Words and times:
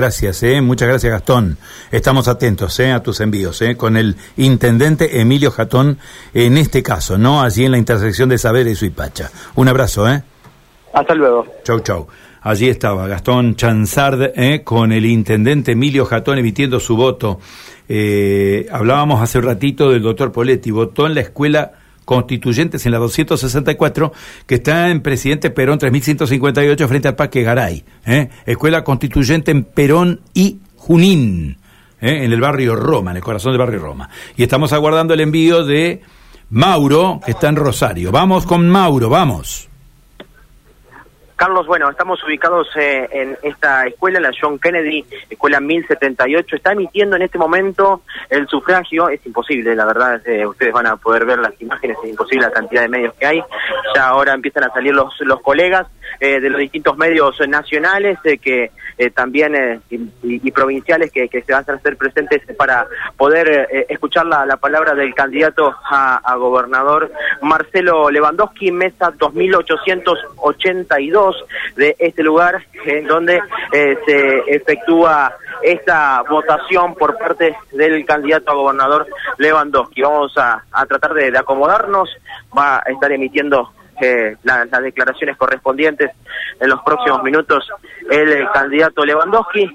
Gracias, 0.00 0.44
eh. 0.44 0.60
muchas 0.60 0.86
gracias 0.86 1.10
Gastón. 1.10 1.58
Estamos 1.90 2.28
atentos 2.28 2.78
eh, 2.78 2.92
a 2.92 3.02
tus 3.02 3.18
envíos 3.18 3.60
eh, 3.62 3.76
con 3.76 3.96
el 3.96 4.14
intendente 4.36 5.20
Emilio 5.20 5.50
Jatón 5.50 5.98
en 6.32 6.56
este 6.56 6.84
caso, 6.84 7.18
¿no? 7.18 7.42
Allí 7.42 7.64
en 7.64 7.72
la 7.72 7.78
intersección 7.78 8.28
de 8.28 8.38
Saber 8.38 8.68
y 8.68 8.76
Suipacha. 8.76 9.32
Un 9.56 9.66
abrazo, 9.66 10.08
¿eh? 10.08 10.22
Hasta 10.92 11.16
luego. 11.16 11.48
Chau, 11.64 11.80
chau. 11.80 12.06
Allí 12.42 12.68
estaba 12.68 13.08
Gastón 13.08 13.56
Chanzard 13.56 14.34
eh, 14.36 14.62
con 14.62 14.92
el 14.92 15.04
intendente 15.04 15.72
Emilio 15.72 16.04
Jatón 16.04 16.38
emitiendo 16.38 16.78
su 16.78 16.94
voto. 16.94 17.40
Eh, 17.88 18.68
hablábamos 18.70 19.20
hace 19.20 19.38
un 19.38 19.46
ratito 19.46 19.90
del 19.90 20.02
doctor 20.02 20.30
Poletti, 20.30 20.70
votó 20.70 21.08
en 21.08 21.16
la 21.16 21.22
escuela 21.22 21.72
constituyentes 22.08 22.86
en 22.86 22.92
la 22.92 22.98
264, 22.98 24.12
que 24.46 24.54
está 24.54 24.88
en 24.88 25.02
Presidente 25.02 25.50
Perón 25.50 25.78
3158 25.78 26.88
frente 26.88 27.06
al 27.06 27.14
Parque 27.14 27.42
Garay. 27.42 27.84
¿eh? 28.06 28.30
Escuela 28.46 28.82
Constituyente 28.82 29.50
en 29.50 29.64
Perón 29.64 30.22
y 30.32 30.58
Junín, 30.76 31.58
¿eh? 32.00 32.24
en 32.24 32.32
el 32.32 32.40
barrio 32.40 32.74
Roma, 32.76 33.10
en 33.10 33.18
el 33.18 33.22
corazón 33.22 33.52
del 33.52 33.58
barrio 33.58 33.80
Roma. 33.80 34.08
Y 34.38 34.42
estamos 34.42 34.72
aguardando 34.72 35.12
el 35.12 35.20
envío 35.20 35.66
de 35.66 36.00
Mauro, 36.48 37.20
que 37.22 37.32
está 37.32 37.50
en 37.50 37.56
Rosario. 37.56 38.10
Vamos 38.10 38.46
con 38.46 38.66
Mauro, 38.70 39.10
vamos. 39.10 39.67
Carlos, 41.38 41.68
bueno, 41.68 41.88
estamos 41.88 42.20
ubicados 42.24 42.66
eh, 42.74 43.08
en 43.12 43.38
esta 43.44 43.86
escuela, 43.86 44.18
la 44.18 44.32
John 44.38 44.58
Kennedy, 44.58 45.06
escuela 45.30 45.60
1078. 45.60 46.56
Está 46.56 46.72
emitiendo 46.72 47.14
en 47.14 47.22
este 47.22 47.38
momento 47.38 48.02
el 48.28 48.48
sufragio. 48.48 49.08
Es 49.08 49.24
imposible, 49.24 49.76
la 49.76 49.84
verdad, 49.84 50.20
eh, 50.26 50.44
ustedes 50.44 50.72
van 50.72 50.88
a 50.88 50.96
poder 50.96 51.24
ver 51.24 51.38
las 51.38 51.52
imágenes, 51.62 51.96
es 52.02 52.10
imposible 52.10 52.44
la 52.44 52.50
cantidad 52.50 52.82
de 52.82 52.88
medios 52.88 53.14
que 53.14 53.26
hay. 53.26 53.40
Ya 53.94 54.08
ahora 54.08 54.34
empiezan 54.34 54.64
a 54.64 54.70
salir 54.70 54.92
los, 54.92 55.14
los 55.20 55.40
colegas 55.40 55.86
eh, 56.20 56.40
de 56.40 56.50
los 56.50 56.60
distintos 56.60 56.96
medios 56.96 57.36
nacionales 57.48 58.18
que 58.42 58.70
también 59.14 59.80
y, 59.90 60.50
provinciales 60.50 61.12
que, 61.12 61.28
se 61.28 61.52
van 61.52 61.64
a 61.68 61.72
hacer 61.72 61.96
presentes 61.96 62.42
para 62.56 62.88
poder 63.16 63.86
escuchar 63.88 64.26
la, 64.26 64.44
la, 64.44 64.56
palabra 64.56 64.96
del 64.96 65.14
candidato 65.14 65.72
a, 65.88 66.16
a 66.16 66.34
gobernador 66.34 67.12
Marcelo 67.40 68.10
Lewandowski, 68.10 68.72
mesa 68.72 69.12
2882 69.16 71.44
de 71.76 71.94
este 71.98 72.24
lugar 72.24 72.64
en 72.84 73.06
donde 73.06 73.40
eh, 73.72 73.98
se 74.06 74.38
efectúa 74.54 75.34
esta 75.62 76.22
votación 76.28 76.94
por 76.94 77.16
parte 77.18 77.56
del 77.72 78.04
candidato 78.06 78.50
a 78.50 78.54
gobernador 78.54 79.06
Lewandowski. 79.38 80.02
Vamos 80.02 80.32
a, 80.36 80.62
tratar 80.86 81.14
de, 81.14 81.36
acomodarnos, 81.36 82.10
va 82.56 82.78
a 82.78 82.90
estar 82.90 83.10
emitiendo 83.12 83.72
eh, 84.00 84.36
las 84.42 84.82
declaraciones 84.82 85.36
correspondientes 85.36 86.10
en 86.60 86.68
los 86.68 86.80
próximos 86.82 87.22
minutos 87.22 87.68
el 88.10 88.48
candidato 88.52 89.04
Lewandowski. 89.04 89.68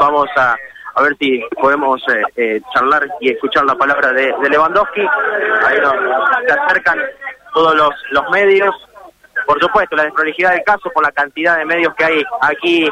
Vamos 0.00 0.28
a, 0.36 0.56
ver 1.02 1.16
si 1.18 1.42
podemos 1.60 2.02
eh, 2.36 2.60
charlar 2.72 3.06
y 3.20 3.30
escuchar 3.30 3.64
la 3.64 3.74
palabra 3.74 4.12
de, 4.12 4.34
Lewandowski. 4.50 5.00
Ahí 5.00 5.78
nos, 5.80 5.94
se 6.46 6.52
acercan 6.52 6.98
todos 7.52 7.74
los, 7.74 7.90
los 8.10 8.30
medios 8.30 8.74
por 9.46 9.60
supuesto, 9.60 9.96
la 9.96 10.04
desprolijidad 10.04 10.50
del 10.50 10.64
caso 10.64 10.90
por 10.90 11.04
la 11.04 11.12
cantidad 11.12 11.56
de 11.56 11.64
medios 11.64 11.94
que 11.94 12.04
hay 12.04 12.22
aquí 12.40 12.88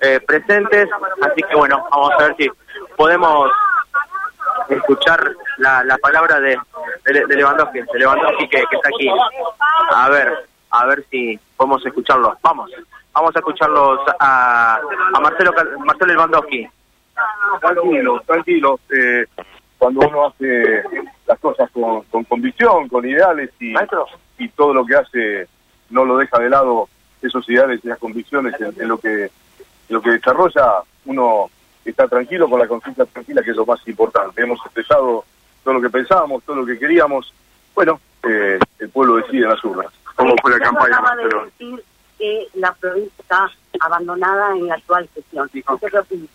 eh, 0.00 0.20
presentes. 0.26 0.88
Así 1.22 1.42
que 1.48 1.56
bueno, 1.56 1.86
vamos 1.90 2.12
a 2.12 2.24
ver 2.24 2.36
si 2.38 2.50
podemos 2.96 3.50
escuchar 4.68 5.32
la, 5.58 5.84
la 5.84 5.98
palabra 5.98 6.40
de, 6.40 6.56
de, 7.04 7.36
Lewandowski, 7.36 7.80
de 7.80 7.98
Lewandowski 7.98 8.48
que, 8.48 8.58
está 8.58 8.88
aquí. 8.88 9.08
A 9.90 10.08
ver, 10.08 10.46
a 10.70 10.86
ver 10.86 11.04
si 11.10 11.38
podemos 11.56 11.84
escucharlos. 11.84 12.36
Vamos, 12.42 12.70
vamos 13.12 13.34
a 13.34 13.38
escucharlos 13.38 14.00
a, 14.18 14.80
a 15.14 15.20
Marcelo, 15.20 15.52
Marcelo 15.84 16.12
Lewandowski. 16.12 16.68
Tranquilo, 17.60 18.22
tranquilo. 18.26 18.80
Eh, 18.90 19.24
cuando 19.78 20.06
uno 20.08 20.26
hace 20.26 20.82
las 21.26 21.38
cosas 21.38 21.70
con, 21.70 22.02
con 22.02 22.24
convicción, 22.24 22.88
con 22.88 23.06
ideales 23.06 23.50
y, 23.60 23.74
y 24.38 24.48
todo 24.50 24.72
lo 24.72 24.84
que 24.84 24.96
hace 24.96 25.48
no 25.90 26.04
lo 26.04 26.16
deja 26.16 26.38
de 26.38 26.50
lado 26.50 26.88
esos 27.22 27.48
ideales 27.48 27.80
y 27.82 27.88
las 27.88 27.98
convicciones 27.98 28.54
en, 28.60 28.88
lo 28.88 28.98
que 28.98 29.30
lo 29.88 30.02
que 30.02 30.10
desarrolla, 30.10 30.82
uno 31.04 31.50
está 31.90 32.08
tranquilo 32.08 32.48
con 32.48 32.60
la 32.60 32.66
conciencia 32.66 33.04
tranquila, 33.06 33.42
que 33.42 33.50
es 33.50 33.56
lo 33.56 33.66
más 33.66 33.86
importante. 33.86 34.42
Hemos 34.42 34.58
expresado 34.64 35.24
todo 35.62 35.74
lo 35.74 35.80
que 35.80 35.90
pensábamos, 35.90 36.42
todo 36.44 36.56
lo 36.56 36.66
que 36.66 36.78
queríamos. 36.78 37.32
Bueno, 37.74 38.00
eh, 38.28 38.58
el 38.78 38.88
pueblo 38.90 39.16
decide 39.16 39.44
en 39.44 39.50
las 39.50 39.64
urnas. 39.64 39.92
¿Cómo 40.14 40.34
fue 40.40 40.52
la 40.52 40.58
campaña? 40.58 40.98
Acaba 40.98 41.16
de 41.16 41.24
decir 41.24 41.84
que 42.18 42.48
la 42.54 42.72
provincia 42.72 43.14
está 43.18 43.50
abandonada 43.80 44.56
en 44.56 44.66
la 44.68 44.74
actual 44.74 45.08
gestión. 45.14 45.50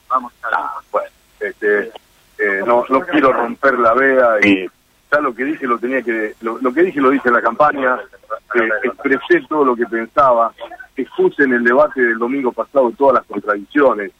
Vamos 0.10 0.34
a 0.44 0.82
bueno, 0.92 1.10
este, 1.40 1.92
eh, 2.38 2.62
no, 2.66 2.86
no 2.90 3.02
quiero 3.02 3.34
romper 3.34 3.80
la 3.80 3.94
vea 3.94 4.40
y 4.44 4.70
ya 5.12 5.20
lo 5.20 5.34
que 5.34 5.44
dije 5.44 5.66
lo 5.66 5.80
tenía 5.80 6.02
que 6.02 6.36
lo, 6.42 6.60
lo 6.60 6.74
que 6.74 6.84
dije 6.84 7.02
lo 7.02 7.10
dije 7.10 7.28
en 7.28 7.34
la 7.34 7.42
campaña 7.42 8.00
expresé 8.84 9.46
todo 9.48 9.66
lo 9.66 9.76
que 9.76 9.86
pensaba, 9.86 10.54
expuse 10.96 11.44
en 11.44 11.54
el 11.54 11.64
debate 11.64 12.02
del 12.02 12.18
domingo 12.18 12.52
pasado 12.52 12.92
todas 12.98 13.16
las 13.16 13.26
contradicciones. 13.26 14.12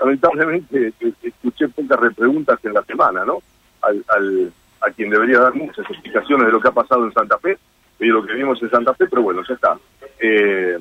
Lamentablemente 0.00 0.92
escuché 1.22 1.68
pocas 1.68 2.00
repreguntas 2.00 2.58
en 2.64 2.72
la 2.72 2.82
semana, 2.82 3.24
¿no? 3.24 3.42
Al, 3.82 4.04
al, 4.08 4.52
a 4.80 4.90
quien 4.90 5.10
debería 5.10 5.40
dar 5.40 5.54
muchas 5.54 5.88
explicaciones 5.90 6.46
de 6.46 6.52
lo 6.52 6.60
que 6.60 6.68
ha 6.68 6.72
pasado 6.72 7.04
en 7.04 7.12
Santa 7.12 7.38
Fe 7.38 7.58
y 7.98 8.06
de 8.06 8.12
lo 8.12 8.24
que 8.24 8.32
vimos 8.32 8.60
en 8.62 8.70
Santa 8.70 8.94
Fe, 8.94 9.06
pero 9.08 9.22
bueno, 9.22 9.42
ya 9.46 9.54
está. 9.54 9.78
Eh, 10.18 10.78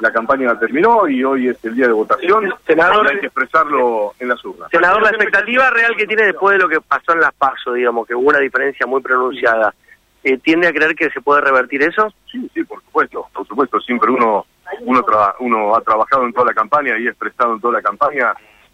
la 0.00 0.12
campaña 0.12 0.58
terminó 0.58 1.08
y 1.08 1.24
hoy 1.24 1.48
es 1.48 1.64
el 1.64 1.74
día 1.74 1.86
de 1.86 1.92
votación. 1.92 2.52
Senador, 2.66 3.08
hay 3.08 3.18
que 3.18 3.26
expresarlo 3.26 4.12
en 4.18 4.28
las 4.28 4.44
urnas. 4.44 4.70
Senador, 4.70 5.02
la 5.02 5.08
expectativa 5.08 5.70
real 5.70 5.96
que 5.96 6.06
tiene 6.06 6.26
después 6.26 6.56
de 6.56 6.62
lo 6.62 6.68
que 6.68 6.80
pasó 6.80 7.12
en 7.12 7.20
las 7.20 7.34
PASO, 7.34 7.72
digamos, 7.72 8.06
que 8.06 8.14
hubo 8.14 8.28
una 8.28 8.38
diferencia 8.38 8.86
muy 8.86 9.00
pronunciada. 9.00 9.74
Eh, 10.22 10.38
¿tiende 10.38 10.68
a 10.68 10.72
creer 10.72 10.94
que 10.94 11.10
se 11.10 11.22
puede 11.22 11.40
revertir 11.40 11.82
eso? 11.82 12.12
Sí, 12.30 12.48
sí, 12.52 12.62
por 12.64 12.82
supuesto, 12.82 13.26
por 13.32 13.46
supuesto, 13.46 13.80
siempre 13.80 14.10
uno 14.10 14.44
uno, 14.82 15.04
uno 15.40 15.76
ha 15.76 15.80
trabajado 15.80 16.24
en 16.24 16.32
toda 16.32 16.46
la 16.46 16.54
campaña 16.54 16.96
y 16.98 17.06
ha 17.06 17.10
expresado 17.10 17.54
en 17.54 17.60
toda 17.60 17.74
la 17.74 17.82
campaña 17.82 18.32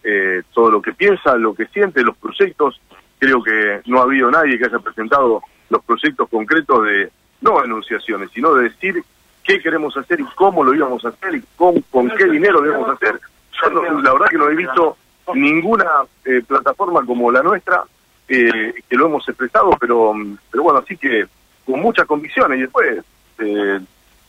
eh, 0.09 0.43
todo 0.53 0.71
lo 0.71 0.81
que 0.81 0.93
piensa, 0.93 1.35
lo 1.35 1.53
que 1.53 1.65
siente, 1.65 2.01
los 2.01 2.15
proyectos. 2.15 2.79
Creo 3.19 3.43
que 3.43 3.81
no 3.87 3.99
ha 3.99 4.03
habido 4.03 4.31
nadie 4.31 4.57
que 4.57 4.65
haya 4.65 4.79
presentado 4.79 5.41
los 5.69 5.83
proyectos 5.83 6.29
concretos 6.29 6.85
de, 6.85 7.11
no 7.41 7.61
enunciaciones, 7.61 8.29
sino 8.33 8.53
de 8.53 8.69
decir 8.69 9.03
qué 9.43 9.59
queremos 9.59 9.97
hacer 9.97 10.21
y 10.21 10.25
cómo 10.35 10.63
lo 10.63 10.73
íbamos 10.73 11.03
a 11.03 11.09
hacer 11.09 11.35
y 11.35 11.43
con, 11.57 11.81
con 11.91 12.09
qué 12.11 12.25
dinero 12.25 12.61
lo 12.61 12.69
íbamos 12.69 12.89
a 12.89 12.93
hacer. 12.93 13.19
Yo 13.51 13.83
la 14.01 14.13
verdad 14.13 14.27
que 14.29 14.37
no 14.37 14.49
he 14.49 14.55
visto 14.55 14.95
ninguna 15.33 15.85
eh, 16.23 16.41
plataforma 16.47 17.05
como 17.05 17.29
la 17.29 17.43
nuestra 17.43 17.83
que 18.27 18.73
lo 18.91 19.07
hemos 19.07 19.27
expresado, 19.27 19.71
pero, 19.79 20.13
pero 20.51 20.63
bueno, 20.63 20.79
así 20.79 20.95
que 20.97 21.25
con 21.65 21.81
muchas 21.81 22.05
convicciones 22.05 22.59
y 22.59 22.61
después 22.61 23.03
eh, 23.39 23.79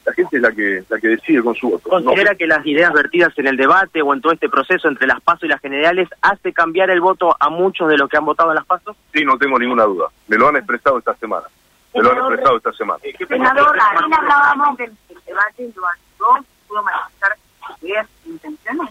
la 0.08 0.14
gente 0.14 0.36
es 0.36 0.42
la 0.42 0.52
que 0.52 0.82
la 0.88 0.98
que 0.98 1.08
decide 1.08 1.42
con 1.42 1.54
su 1.54 1.68
voto. 1.68 1.88
¿Considera 1.88 2.34
que 2.34 2.46
las 2.46 2.64
ideas 2.64 2.92
vertidas 2.92 3.36
en 3.38 3.46
el 3.46 3.56
debate 3.56 4.00
o 4.00 4.14
en 4.14 4.22
todo 4.22 4.32
este 4.32 4.48
proceso 4.48 4.88
entre 4.88 5.06
las 5.06 5.20
PASO 5.20 5.44
y 5.44 5.50
las 5.50 5.60
generales 5.60 6.08
hace 6.22 6.52
cambiar 6.52 6.90
el 6.90 7.00
voto 7.00 7.36
a 7.38 7.50
muchos 7.50 7.88
de 7.88 7.98
los 7.98 8.08
que 8.08 8.16
han 8.16 8.24
votado 8.24 8.50
en 8.50 8.56
las 8.56 8.64
PASO? 8.64 8.96
Sí, 9.12 9.24
no 9.24 9.36
tengo 9.36 9.58
ninguna 9.58 9.84
duda. 9.84 10.06
Me 10.28 10.38
lo 10.38 10.48
han 10.48 10.56
expresado 10.56 10.98
esta 10.98 11.14
semana. 11.16 11.46
Me 11.94 12.02
lo 12.02 12.10
han 12.10 12.18
expresado 12.18 12.56
esta 12.56 12.72
semana. 12.72 13.00
Senador, 13.28 13.76
también 13.76 14.14
hablábamos 14.14 14.78
del 14.78 14.92
debate, 15.26 15.70
lo 16.18 16.44
¿pudo 16.66 16.82
manifestar 16.82 17.36
ideas 17.82 18.06
intenciones? 18.24 18.88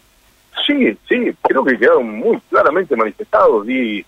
Sí, 0.68 0.98
sí, 1.08 1.36
creo 1.42 1.64
que 1.64 1.80
quedaron 1.80 2.10
muy 2.10 2.40
claramente 2.50 2.96
manifestados. 2.96 3.66
Di, 3.66 4.06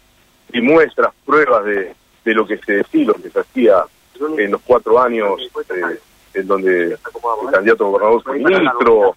di 0.50 0.62
muestras, 0.62 1.12
pruebas 1.26 1.66
de, 1.66 1.96
de 2.24 2.34
lo 2.34 2.46
que 2.46 2.58
se 2.58 2.74
decía, 2.74 3.08
lo 3.08 3.14
que 3.16 3.30
se 3.30 3.40
hacía 3.40 3.84
en 4.38 4.52
los 4.52 4.62
cuatro 4.62 5.02
años 5.02 5.40
eh, 5.70 6.00
en 6.34 6.48
donde 6.48 6.92
el 6.94 6.98
candidato 7.52 7.88
gobernador 7.88 8.24
fue 8.24 8.40
ministro, 8.40 9.16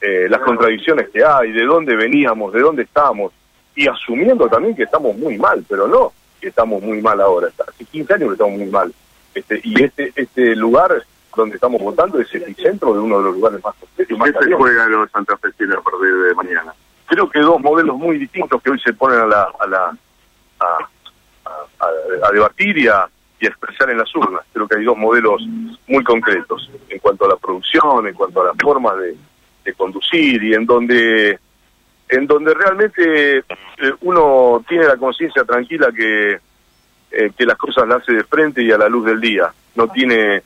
eh, 0.00 0.26
las 0.28 0.40
contradicciones 0.40 1.08
que 1.10 1.24
hay, 1.24 1.52
de 1.52 1.64
dónde 1.64 1.96
veníamos, 1.96 2.52
de 2.52 2.60
dónde 2.60 2.82
estamos, 2.82 3.32
y 3.74 3.86
asumiendo 3.88 4.48
también 4.48 4.74
que 4.74 4.84
estamos 4.84 5.16
muy 5.16 5.36
mal, 5.38 5.64
pero 5.68 5.86
no 5.86 6.12
que 6.40 6.48
estamos 6.48 6.82
muy 6.82 7.00
mal 7.00 7.20
ahora, 7.20 7.48
hace 7.66 7.84
15 7.84 8.14
años 8.14 8.28
que 8.28 8.32
estamos 8.34 8.58
muy 8.58 8.70
mal. 8.70 8.92
Este, 9.34 9.60
y 9.64 9.82
este 9.82 10.12
este 10.14 10.54
lugar 10.54 11.02
donde 11.34 11.56
estamos 11.56 11.82
votando 11.82 12.20
es 12.20 12.32
el 12.34 12.42
epicentro 12.42 12.92
de 12.92 13.00
uno 13.00 13.18
de 13.18 13.24
los 13.24 13.34
lugares 13.34 13.64
más 13.64 13.74
¿Y 13.98 14.04
qué 14.04 14.32
se 14.44 14.52
juega 14.52 14.86
los 14.86 15.10
santafesinos 15.10 15.78
a 15.78 15.82
partir 15.82 16.14
de 16.14 16.34
mañana? 16.34 16.74
Creo 17.06 17.28
que 17.28 17.40
dos 17.40 17.60
modelos 17.60 17.96
muy 17.96 18.18
distintos 18.18 18.62
que 18.62 18.70
hoy 18.70 18.80
se 18.80 18.92
ponen 18.92 19.20
a 19.20 19.26
la 19.26 19.48
a 19.58 19.66
la 19.66 19.96
a, 20.60 22.28
a 22.28 22.32
debatir 22.32 22.78
y 22.78 22.88
a, 22.88 23.08
y 23.44 23.46
expresar 23.46 23.90
en 23.90 23.98
las 23.98 24.14
urnas. 24.16 24.44
Creo 24.52 24.66
que 24.66 24.78
hay 24.78 24.84
dos 24.84 24.96
modelos 24.96 25.42
muy 25.86 26.02
concretos 26.02 26.70
en 26.88 26.98
cuanto 26.98 27.26
a 27.26 27.28
la 27.28 27.36
producción, 27.36 28.06
en 28.06 28.14
cuanto 28.14 28.40
a 28.40 28.46
las 28.46 28.56
formas 28.56 28.94
de, 28.98 29.16
conducir 29.74 30.42
y 30.42 30.52
en 30.52 30.66
donde 30.66 31.38
en 32.08 32.26
donde 32.26 32.52
realmente 32.52 33.38
eh, 33.38 33.92
uno 34.02 34.62
tiene 34.68 34.84
la 34.84 34.96
conciencia 34.98 35.42
tranquila 35.42 35.90
que, 35.90 36.38
eh, 37.10 37.30
que 37.36 37.46
las 37.46 37.56
cosas 37.56 37.88
las 37.88 38.02
hace 38.02 38.12
de 38.12 38.24
frente 38.24 38.62
y 38.62 38.70
a 38.70 38.76
la 38.76 38.90
luz 38.90 39.06
del 39.06 39.20
día. 39.20 39.52
No 39.74 39.88
tiene 39.88 40.42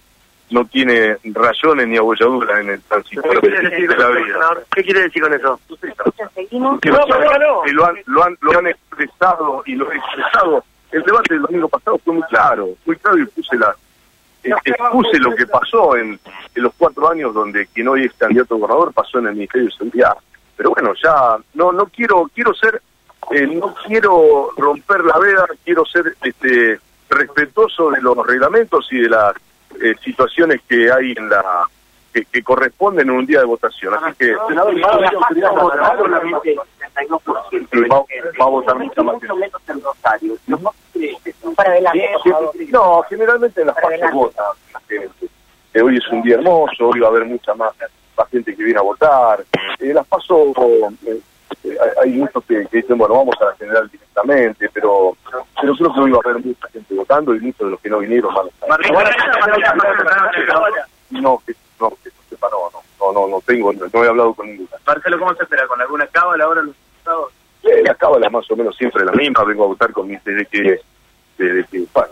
no 0.51 0.65
tiene 0.65 1.17
rayones 1.25 1.89
ni 1.89 1.97
abolladuras 1.97 2.61
en 2.61 2.71
el 2.71 2.81
tránsito 2.83 3.23
¿Qué? 3.23 3.39
¿Qué 4.71 4.85
quiere 4.85 5.01
decir 5.03 5.23
con 5.23 5.35
eso? 5.35 5.61
Que, 5.81 6.59
No, 6.59 6.79
lo, 6.83 7.85
han, 7.85 7.97
lo, 8.07 8.25
han, 8.25 8.39
lo 8.41 8.59
han 8.59 8.67
expresado 8.69 9.63
y 9.67 9.75
lo 9.75 9.93
he 9.93 9.97
expresado. 9.97 10.65
El 10.91 11.03
debate 11.03 11.35
del 11.35 11.43
domingo 11.43 11.69
pasado 11.69 11.99
fue 11.99 12.15
muy 12.15 12.23
claro, 12.25 12.71
muy 12.87 12.97
claro 12.97 13.19
y 13.19 13.27
puse 13.27 13.57
la 13.57 13.75
eh, 14.43 14.53
expuse 14.65 15.19
lo 15.19 15.35
que 15.35 15.47
pasó 15.47 15.97
en, 15.97 16.19
en 16.55 16.63
los 16.63 16.73
cuatro 16.79 17.11
años 17.11 17.35
donde 17.35 17.67
quien 17.67 17.89
hoy 17.89 18.05
es 18.05 18.13
candidato 18.15 18.55
a 18.55 18.59
gobernador 18.59 18.93
pasó 18.93 19.19
en 19.19 19.27
el 19.27 19.35
Ministerio 19.35 19.67
de 19.67 19.75
Seguridad. 19.75 20.17
Pero 20.57 20.71
bueno, 20.71 20.93
ya 21.03 21.37
no 21.55 21.73
no 21.73 21.87
quiero 21.87 22.31
quiero 22.35 22.55
ser 22.55 22.81
eh, 23.31 23.47
no 23.47 23.75
quiero 23.87 24.51
romper 24.57 25.05
la 25.05 25.19
veda, 25.19 25.47
quiero 25.65 25.85
ser 25.85 26.17
este 26.23 26.81
respetuoso 27.11 27.91
de 27.91 28.01
los 28.01 28.17
reglamentos 28.27 28.89
y 28.91 29.01
de 29.01 29.09
las 29.09 29.35
eh, 29.83 29.95
situaciones 30.03 30.63
que 30.69 30.91
hay 30.91 31.13
en 31.17 31.29
la 31.29 31.65
que, 32.13 32.25
que 32.25 32.43
corresponden 32.43 33.09
en 33.09 33.17
un 33.17 33.27
día 33.27 33.41
de 33.41 33.47
votación. 33.47 33.95
Así 33.95 34.17
que 34.19 34.35
va, 37.07 38.05
va 38.41 38.45
a 38.45 38.49
votar 38.49 38.77
mucha 38.79 39.03
más 39.03 39.21
gente. 39.21 39.35
Para 41.57 41.71
adelante, 41.71 42.09
por 42.13 42.33
favor. 42.33 42.53
No, 42.71 43.03
generalmente 43.09 43.61
en 43.61 43.67
las 43.67 43.75
Para 43.77 43.87
pasos 43.89 44.03
adelante. 44.03 44.17
vota 44.17 44.43
la 44.73 44.81
gente. 44.81 45.27
Eh, 45.75 45.83
hoy 45.83 45.97
es 45.97 46.09
un 46.09 46.23
día 46.23 46.37
hermoso, 46.37 46.89
hoy 46.89 47.01
va 47.01 47.09
a 47.09 47.11
haber 47.11 47.25
mucha 47.27 47.55
más, 47.55 47.73
más 48.17 48.29
gente 48.31 48.55
que 48.57 48.63
viene 48.65 48.79
a 48.79 48.83
votar. 48.83 49.45
Eh, 49.79 49.93
las 49.93 50.07
paso, 50.07 50.53
eh, 51.07 51.21
eh, 51.65 51.79
hay 52.03 52.11
hay 52.11 52.11
muchos 52.13 52.45
que, 52.45 52.67
que 52.67 52.79
dicen, 52.79 52.97
bueno, 52.99 53.15
vamos 53.15 53.35
a 53.41 53.47
la 53.47 53.55
general 53.57 53.89
directamente, 53.91 54.69
pero, 54.73 55.17
pero 55.61 55.75
creo 55.75 55.95
que 55.95 56.01
hoy 56.01 56.11
va 56.13 56.19
a 56.25 56.31
haber 56.31 56.45
mucha 56.45 56.69
gente 56.69 56.95
votando 56.95 57.35
y 57.35 57.41
muchos 57.41 57.67
de 57.67 57.71
los 57.73 57.81
que 57.81 57.91
no 57.91 57.99
vinieron 57.99 58.35
van 58.35 58.47
a 58.47 58.49
estar. 58.49 58.69
No, 61.11 61.39
que 61.45 61.55
no, 61.81 61.91
que 62.03 62.11
no 62.11 62.23
sepa, 62.29 62.49
no, 62.51 62.71
no, 62.73 62.83
no, 63.01 63.13
no, 63.13 63.29
no 63.29 63.41
tengo, 63.43 63.73
no, 63.73 63.87
no 63.93 64.05
he 64.05 64.09
hablado 64.09 64.35
con 64.35 64.47
ninguna. 64.47 64.71
Marcelo, 64.87 65.19
¿cómo 65.19 65.35
se 65.35 65.43
espera? 65.45 65.67
¿Con 65.67 65.81
alguna 65.81 66.07
cábala 66.09 66.45
ahora 66.45 66.63
los 66.63 66.75
la 67.85 67.95
cábala 67.95 68.27
es 68.27 68.33
más 68.33 68.51
o 68.51 68.57
menos 68.57 68.77
siempre 68.77 69.05
la 69.05 69.13
misma, 69.13 69.45
vengo 69.45 69.65
a 69.65 69.69
votar 69.69 69.93
con 69.93 70.09
desde 70.09 70.47
que, 70.47 70.81
desde 71.37 71.65
que, 71.65 71.85
bueno, 71.93 72.11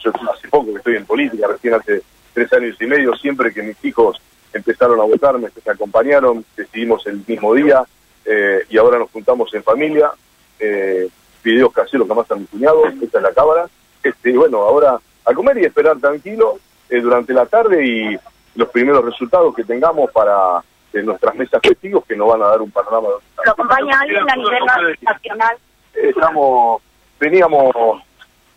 yo 0.00 0.12
hace 0.32 0.48
poco 0.48 0.72
que 0.72 0.78
estoy 0.78 0.96
en 0.96 1.06
política, 1.06 1.46
recién 1.48 1.74
hace 1.74 2.02
tres 2.32 2.52
años 2.52 2.76
y 2.80 2.86
medio, 2.86 3.14
siempre 3.14 3.52
que 3.52 3.62
mis 3.62 3.82
hijos 3.84 4.20
empezaron 4.52 5.00
a 5.00 5.04
votar, 5.04 5.38
me, 5.38 5.48
acompañaron, 5.66 6.44
decidimos 6.56 7.06
el 7.06 7.22
mismo 7.26 7.54
día, 7.54 7.84
eh, 8.24 8.64
y 8.68 8.78
ahora 8.78 8.98
nos 8.98 9.10
juntamos 9.10 9.52
en 9.54 9.62
familia, 9.62 10.12
eh, 10.58 11.08
videos 11.42 11.72
caseros 11.72 12.08
que 12.08 12.14
más 12.14 12.30
a 12.30 12.36
mi 12.36 12.46
cuñado, 12.46 12.86
esta 12.86 13.18
es 13.18 13.22
la 13.22 13.32
cámara, 13.32 13.68
este, 14.02 14.36
bueno, 14.36 14.58
ahora 14.58 14.98
a 15.24 15.34
comer 15.34 15.58
y 15.58 15.64
esperar 15.64 15.98
tranquilo 15.98 16.58
eh, 16.88 17.00
durante 17.00 17.32
la 17.32 17.46
tarde 17.46 17.84
y 17.84 18.18
los 18.56 18.68
primeros 18.68 19.04
resultados 19.04 19.54
que 19.54 19.64
tengamos 19.64 20.10
para 20.10 20.62
eh, 20.94 21.02
nuestras 21.02 21.34
mesas 21.34 21.60
testigos 21.60 22.04
que 22.06 22.16
nos 22.16 22.28
van 22.28 22.42
a 22.42 22.48
dar 22.48 22.62
un 22.62 22.70
panorama 22.70 23.08
de 23.08 23.44
¿Lo 23.44 23.52
acompaña 23.52 24.00
alguien 24.00 24.30
a 24.30 24.36
nivel 24.36 24.64
nacional? 25.02 25.56
estamos 25.94 26.82
veníamos 27.18 27.74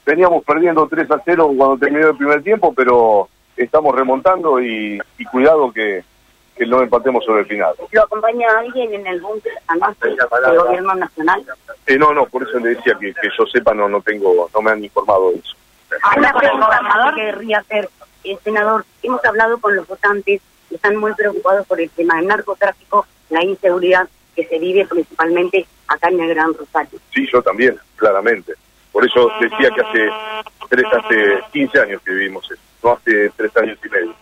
veníamos 0.06 0.44
perdiendo 0.44 0.88
3 0.88 1.12
a 1.12 1.22
0 1.26 1.52
cuando 1.58 1.78
terminó 1.78 2.10
el 2.10 2.18
primer 2.18 2.44
tiempo 2.44 2.74
pero 2.74 3.28
estamos 3.56 3.96
remontando 3.96 4.62
y, 4.62 5.00
y 5.18 5.26
cuidado 5.26 5.72
que, 5.72 6.04
que 6.56 6.66
no 6.66 6.82
empatemos 6.82 7.26
sobre 7.26 7.42
el 7.42 7.48
final 7.48 7.74
¿Lo 7.92 8.04
acompaña 8.04 8.48
alguien 8.58 8.94
en 8.94 9.08
el 9.08 9.20
búnker 9.22 9.54
del 10.02 10.60
gobierno 10.60 10.96
nacional? 10.96 11.44
Eh, 11.88 11.98
no 11.98 12.14
no 12.14 12.26
por 12.26 12.44
eso 12.44 12.60
le 12.60 12.70
decía 12.70 12.96
que, 13.00 13.14
que 13.14 13.30
yo 13.38 13.46
sepa 13.48 13.74
no 13.74 13.90
no 13.90 14.02
tengo 14.02 14.50
no 14.54 14.62
me 14.62 14.72
han 14.72 14.84
informado 14.84 15.32
de 15.32 15.38
eso 15.40 15.56
Una 16.18 16.34
pregunta 16.34 16.82
que 17.16 17.22
querría 17.22 17.60
hacer, 17.60 17.90
eh, 18.24 18.38
senador. 18.44 18.86
Hemos 19.02 19.24
hablado 19.24 19.58
con 19.60 19.76
los 19.76 19.88
votantes 19.88 20.42
están 20.78 20.96
muy 20.96 21.14
preocupados 21.14 21.68
por 21.68 21.80
el 21.80 21.90
tema 21.90 22.18
del 22.18 22.28
narcotráfico, 22.28 23.06
la 23.30 23.44
inseguridad 23.44 24.08
que 24.36 24.48
se 24.48 24.58
vive 24.58 24.86
principalmente 24.86 25.68
acá 25.88 26.10
en 26.10 26.22
el 26.22 26.30
Gran 26.30 26.54
Rosario. 26.54 27.00
sí 27.14 27.28
yo 27.32 27.42
también 27.42 27.78
claramente. 27.96 28.54
Por 28.92 29.06
eso 29.06 29.30
decía 29.40 29.70
que 29.76 29.82
hace 29.82 30.10
tres 30.70 30.86
hace 30.92 31.40
15 31.52 31.80
años 31.82 32.02
que 32.04 32.12
vivimos 32.12 32.50
esto 32.50 32.68
no 32.84 32.92
hace 32.92 33.30
tres 33.36 33.56
años 33.58 33.78
y 33.84 33.90
medio. 33.90 34.14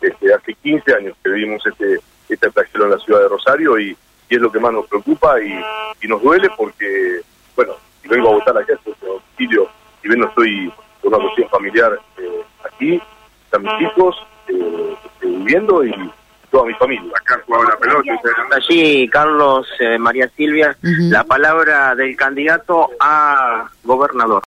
Este, 0.00 0.34
hace 0.34 0.54
15 0.54 0.94
años 0.94 1.16
que 1.22 1.30
vivimos 1.30 1.64
este 1.66 2.00
este 2.28 2.50
flagelo 2.50 2.86
en 2.86 2.90
la 2.92 2.98
ciudad 2.98 3.20
de 3.20 3.28
Rosario 3.28 3.78
y, 3.78 3.96
y 4.28 4.34
es 4.34 4.40
lo 4.40 4.50
que 4.50 4.58
más 4.58 4.72
nos 4.72 4.86
preocupa 4.86 5.40
y, 5.40 5.52
y 6.00 6.08
nos 6.08 6.22
duele 6.22 6.48
porque 6.56 7.20
bueno 7.54 7.74
si 8.00 8.08
vengo 8.08 8.30
a 8.30 8.32
votar 8.32 8.56
acá 8.56 8.72
es 8.72 8.80
domicilio 9.00 9.68
si 10.00 10.08
bien 10.08 10.20
no 10.20 10.28
estoy 10.28 10.72
por 11.02 11.12
una 11.12 11.22
cuestión 11.22 11.48
familiar 11.50 11.92
eh, 12.16 12.42
aquí 12.64 13.00
están 13.44 13.62
mis 13.62 13.82
hijos 13.82 14.16
viviendo 15.44 15.84
y 15.84 15.92
toda 16.50 16.66
mi 16.66 16.74
familia 16.74 17.12
Acá 17.20 17.40
jugaba 17.46 17.64
la 17.70 17.76
pelota. 17.76 18.12
y 18.14 18.18
se- 18.18 18.54
Allí, 18.74 19.08
Carlos, 19.08 19.66
eh, 19.80 19.98
María 19.98 20.28
Silvia, 20.36 20.76
la 20.82 21.24
palabra 21.24 21.94
del 21.94 22.16
candidato 22.16 22.90
a 23.00 23.68
gobernador. 23.84 24.40